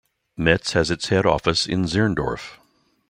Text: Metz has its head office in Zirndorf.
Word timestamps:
Metz 0.35 0.73
has 0.73 0.89
its 0.89 1.09
head 1.09 1.27
office 1.27 1.67
in 1.67 1.83
Zirndorf. 1.85 2.57